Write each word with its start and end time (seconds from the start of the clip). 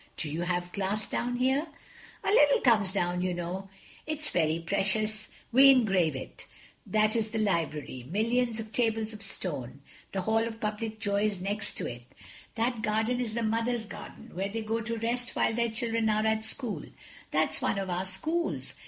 "Do 0.17 0.31
you 0.31 0.41
have 0.41 0.71
glass 0.73 1.05
down 1.07 1.35
here?" 1.35 1.67
"A 2.23 2.27
little 2.31 2.61
comes 2.61 2.91
down, 2.91 3.21
you 3.21 3.35
know. 3.35 3.69
It 4.07 4.17
is 4.17 4.31
very 4.31 4.57
precious. 4.57 5.27
We 5.51 5.69
engrave 5.69 6.15
it. 6.15 6.47
That 6.87 7.15
is 7.15 7.29
the 7.29 7.37
Library—millions 7.37 8.59
of 8.59 8.71
tables 8.73 9.13
of 9.13 9.21
stone—the 9.21 10.21
Hall 10.21 10.43
of 10.47 10.59
Public 10.59 10.99
Joy 10.99 11.25
is 11.25 11.39
next 11.39 11.73
to 11.75 11.85
it—that 11.87 12.81
garden 12.81 13.21
is 13.21 13.35
the 13.35 13.43
mothers' 13.43 13.85
garden 13.85 14.31
where 14.33 14.49
they 14.49 14.63
go 14.63 14.81
to 14.81 14.97
rest 14.97 15.35
while 15.35 15.53
their 15.53 15.69
children 15.69 16.09
are 16.09 16.25
at 16.25 16.45
school—that's 16.45 17.61
one 17.61 17.77
of 17.77 17.91
our 17.91 18.05
schools. 18.05 18.73